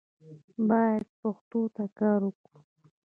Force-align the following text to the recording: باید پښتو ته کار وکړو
باید 0.69 1.05
پښتو 1.19 1.61
ته 1.75 1.83
کار 1.99 2.19
وکړو 2.25 2.59